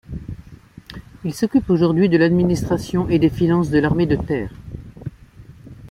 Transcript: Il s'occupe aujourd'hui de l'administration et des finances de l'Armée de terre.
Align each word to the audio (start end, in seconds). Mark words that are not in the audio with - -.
Il 1.23 1.31
s'occupe 1.31 1.69
aujourd'hui 1.69 2.09
de 2.09 2.17
l'administration 2.17 3.07
et 3.09 3.19
des 3.19 3.29
finances 3.29 3.69
de 3.69 3.77
l'Armée 3.77 4.07
de 4.07 4.15
terre. 4.15 4.51